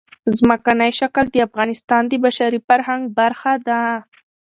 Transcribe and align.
ځمکنی 0.37 0.91
شکل 0.99 1.25
د 1.31 1.35
افغانستان 1.47 2.01
د 2.07 2.13
بشري 2.25 2.59
فرهنګ 2.67 3.03
برخه 3.19 3.53
ده. 3.67 3.81